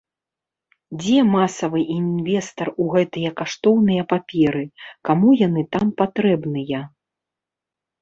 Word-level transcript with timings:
Дзе 1.03 1.17
масавы 1.33 1.81
інвестар 1.97 2.67
у 2.85 2.89
гэтыя 2.95 3.29
каштоўныя 3.43 4.09
паперы, 4.17 4.65
каму 5.11 5.29
яны 5.47 5.61
там 5.79 5.97
патрэбныя? 6.05 6.79